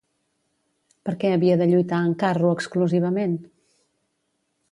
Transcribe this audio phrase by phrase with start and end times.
[1.09, 3.35] Per què havia de lluitar en carro exclusivament?